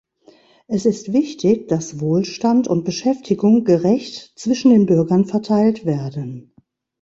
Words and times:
Es 0.65 0.87
ist 0.87 1.13
wichtig, 1.13 1.67
dass 1.67 1.99
Wohlstand 1.99 2.67
und 2.67 2.85
Beschäftigung 2.85 3.65
gerecht 3.65 4.33
zwischen 4.35 4.71
den 4.71 4.87
Bürgern 4.87 5.25
verteilt 5.25 5.85
werden. 5.85 6.55